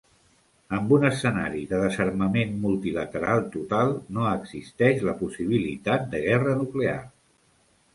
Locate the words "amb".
0.77-0.95